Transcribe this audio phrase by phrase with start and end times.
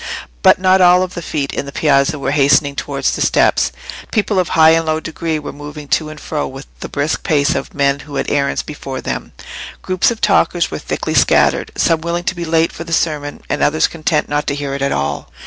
[0.41, 3.71] But not all the feet in the Piazza were hastening towards the steps.
[4.11, 7.53] People of high and low degree were moving to and fro with the brisk pace
[7.53, 9.31] of men who had errands before them;
[9.83, 13.61] groups of talkers were thickly scattered, some willing to be late for the sermon, and
[13.61, 15.29] others content not to hear it at all.